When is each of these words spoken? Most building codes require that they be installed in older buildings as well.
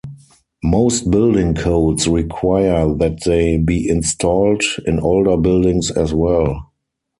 Most 0.63 1.11
building 1.11 1.53
codes 1.53 2.07
require 2.07 2.91
that 2.95 3.19
they 3.23 3.57
be 3.59 3.87
installed 3.87 4.63
in 4.87 4.99
older 4.99 5.37
buildings 5.37 5.91
as 5.91 6.11
well. 6.11 6.71